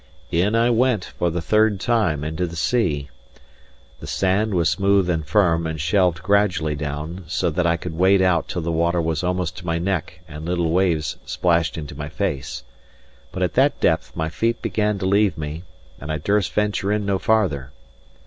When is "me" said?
15.37-15.65